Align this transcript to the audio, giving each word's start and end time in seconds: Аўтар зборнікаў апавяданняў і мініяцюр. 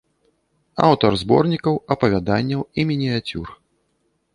Аўтар 0.87 1.11
зборнікаў 1.23 1.73
апавяданняў 1.97 2.61
і 2.79 2.91
мініяцюр. 2.95 3.59